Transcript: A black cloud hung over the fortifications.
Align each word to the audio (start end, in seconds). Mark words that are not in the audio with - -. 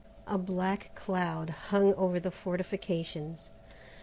A 0.25 0.39
black 0.39 0.95
cloud 0.95 1.51
hung 1.69 1.93
over 1.93 2.19
the 2.19 2.31
fortifications. 2.31 3.51